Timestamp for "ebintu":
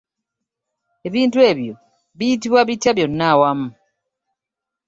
1.07-1.37